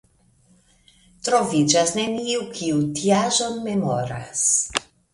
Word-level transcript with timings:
Troviĝas 1.27 1.95
neniu, 1.99 2.41
kiu 2.57 2.83
tiaĵon 2.99 3.63
memoras. 3.71 4.47